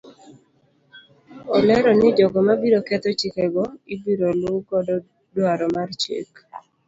[1.55, 3.63] Olero ni jogo mabiro ketho chikego
[3.93, 4.95] ibiro luu godo
[5.35, 6.29] dwaro mar chik.